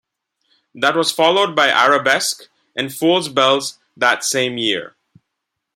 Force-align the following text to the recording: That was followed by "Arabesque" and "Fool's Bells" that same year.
That 0.73 0.95
was 0.95 1.11
followed 1.11 1.55
by 1.55 1.67
"Arabesque" 1.69 2.49
and 2.75 2.91
"Fool's 2.91 3.29
Bells" 3.29 3.77
that 3.95 4.23
same 4.23 4.57
year. 4.57 4.95